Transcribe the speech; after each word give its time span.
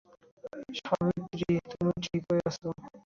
সাবিত্রী, 0.79 1.45
তুমি 1.71 1.93
ঠিক 2.05 2.23
আছো? 2.47 2.69